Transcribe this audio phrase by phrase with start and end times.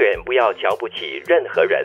[0.00, 1.84] 远不要瞧不起任何人。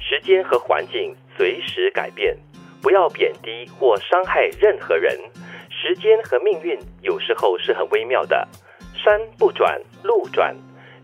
[0.00, 2.36] 时间和环境随时改变，
[2.82, 5.16] 不要贬低或伤害任何人。
[5.70, 8.46] 时间和命运有时候是很微妙的，
[8.94, 10.54] 山不转路转，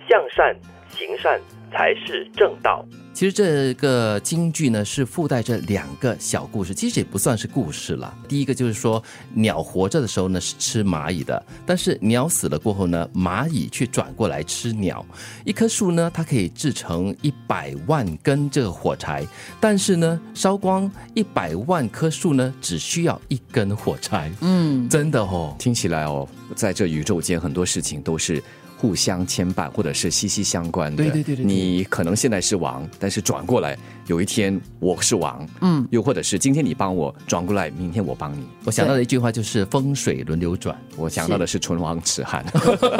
[0.08, 0.56] 向善
[0.88, 1.40] 行善
[1.72, 2.84] 才是正道。
[3.12, 8.16] 其实这个京剧呢是附带着两个小故事，其实也不算是故事了。
[8.28, 9.02] 第一个就是说，
[9.34, 15.04] 鸟活着的时候呢是吃蚂蚁的，但是鸟死了过后呢，蚂蚁却转过来吃鸟。
[15.44, 19.26] 一棵树呢，它可以制成一百万根这个火柴，
[19.60, 24.32] 但是呢，烧光一百万棵树呢，只需要一根火柴。
[24.40, 28.42] 嗯，真的哦，听起来哦，在这宇宙间很多事情都是。
[28.80, 30.96] 互相牵绊，或者是息息相关的。
[31.04, 33.76] 对对对对，你可能现在是王，但是转过来
[34.06, 38.46] 有一天我是王，嗯，又或者是今天你帮我，转过来明天我帮你。
[38.64, 40.74] 我想到的一句话就是风水轮流转。
[40.96, 42.42] 我想到的是唇亡齿寒。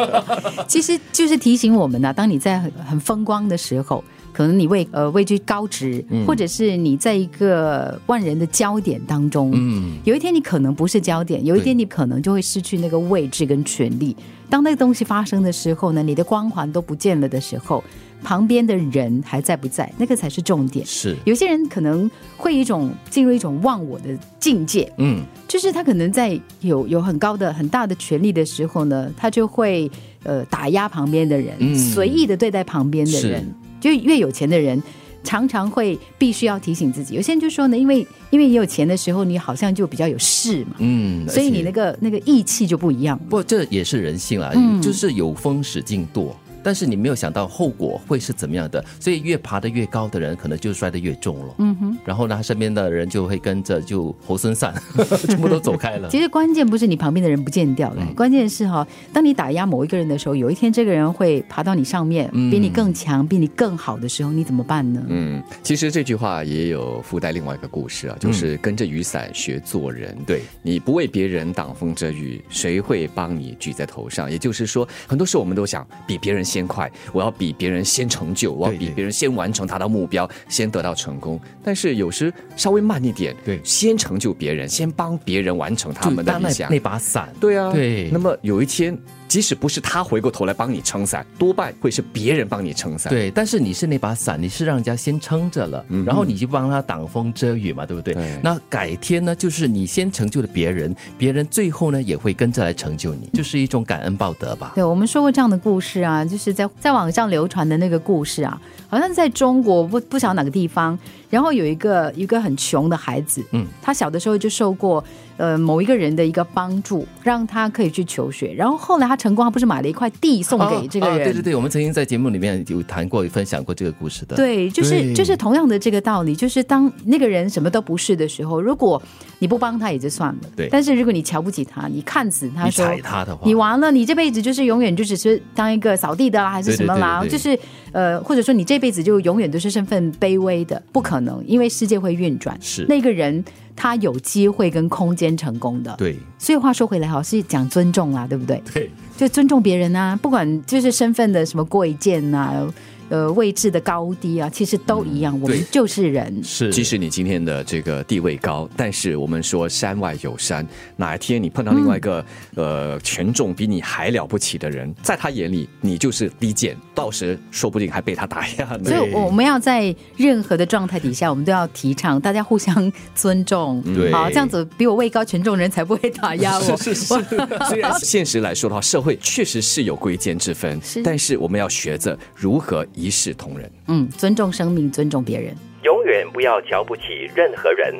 [0.69, 4.05] 其实就是提醒我们呢，当你在很很风光的时候。
[4.33, 14.17] 可能你位呃位居高职，或者是你在一个万人的焦点当中，嗯，有一天你可能不是焦点，有一天你可能就会失去那个位置跟权力。
[14.49, 17.83] 当那个东西发生的时候呢，你的光环都不见了的时候，
[18.21, 19.93] 旁边的人还在不在？
[19.97, 20.85] 那个才是重点。
[20.85, 24.09] 是有些人可能会一种进入一种忘我的
[24.41, 29.89] 境界，嗯，就是他可能在有有很高的很大的权利的时候呢，他就会
[30.25, 33.55] 呃打压旁边的人，随意的对待旁边的人。
[33.81, 34.81] 就越有钱的人，
[35.25, 37.15] 常常会必须要提醒自己。
[37.15, 43.19] 有些人就说呢，因为因为你有钱的时候，你好像就比较有势嘛，嗯，所以你那个那个义气就不一样。
[43.29, 46.37] 不，这也是人性啊，就是有风使劲舵。
[46.63, 51.55] 但是你没有想到后果会是怎么样的，所以越爬得越高的人，可能就摔得越重了。
[51.59, 54.75] 嗯哼，然后呢，他身边的人就会跟着就猴孙散，
[55.27, 56.09] 全部都走开了。
[56.09, 65.03] 其实关键不是你旁边的人不见掉了，关键是哈，当你打压某一个人的时候，有一天这个人会爬到你上面，比你更强，比你更好的时候，你怎么办呢？
[65.09, 70.17] 嗯，其实这句话也有附带另外一个故事啊，就是跟着雨伞学做人。
[70.27, 74.31] 对，你不为别人挡风遮雨，谁会帮你举在头上？
[74.31, 76.45] 也就是说，很多时候我们都想比别人。
[76.51, 81.39] 先快，我要比别人先成就，我要比别人先完成达到目标，先得到成功。
[81.63, 86.69] 但是有时稍微慢一点，对，先成就别人，先帮别人完成他们的理想。
[86.69, 88.11] 那把伞，对啊，对。
[88.11, 88.99] 那么有一天。
[89.31, 93.09] 即使不是他回过头来帮你撑伞，多半会是别人帮你撑伞。
[93.09, 98.17] 对，但是你是那把伞，你是让人家先撑着了，然后你就帮他挡风遮雨嘛，对不对？
[98.43, 104.73] 那改天呢，就是你先成就了别人，别人最后呢也会跟着来成就你，就是一种感恩报德吧。
[104.75, 110.99] 对，我们说过这样的故事啊，就是在在网上流传的那个故事啊，好像在中国不不晓哪个地方，
[111.29, 115.05] 然后有一个一个很穷的孩子，嗯，他小的时候就受过。
[115.37, 121.25] 呃，某一个人的一个帮助，让他可以去求学，然后后来他成功，他不是买了一块地送给这个人？
[121.25, 124.35] 对对对，我们曾经在节目里面有谈过、分享过这个故事的。
[124.35, 129.01] 对，就是就是同样的这个道理，就是当那个人什么都不是的时候，如果
[129.39, 130.69] 你不帮他也就算了，对。
[130.71, 137.23] 但是如果你瞧不起他，你看死他，说踩他的话，你完了，你这辈子就是永远就只是当一个扫地的啦，还是什么啦？
[137.29, 137.59] 就是
[137.93, 143.45] 呃，或者说你这辈子就永远都是身份卑微的，不可能，因为世界会运转，是那个人。
[143.83, 148.63] 他有机会跟空间成功的，对，所以话说回来，好，是讲尊重啦，对不对？
[148.75, 152.71] 对，就尊重别人啊，不管就是身份的什么贵贱呐。
[153.11, 156.41] 呃，位置的高低啊，其实都一样，我们就是人。
[156.45, 160.65] 是，即使你今天的这个地位高，但是我们说山外有山，
[160.97, 162.25] 哪一天你碰到另外一个
[162.55, 168.85] 呃权重比你还了不起的人，在他眼里你就是低贱，到时说不定还被他打压呢。
[168.85, 176.77] 所以我们要在任何的状态底下，我们都要提倡大家互相尊重，对，好，这样子比我位高权重人才不会打压我。
[176.77, 177.15] 是 是是。
[177.69, 182.87] 虽然现实来说的话，社会确实是有贵贱之分，但是我们要学着如何。
[183.01, 187.95] 一视同仁，嗯，尊重生命，尊重别人，永远不要瞧不起任何人。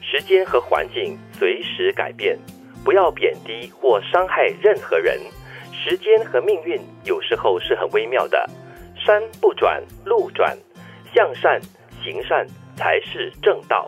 [0.00, 2.38] 时间和环境随时改变，
[2.82, 5.20] 不要贬低或伤害任何人。
[5.70, 8.48] 时间和命运有时候是很微妙的，
[8.96, 10.56] 山不转路转，
[11.14, 11.60] 向善
[12.02, 13.86] 行善才是正道。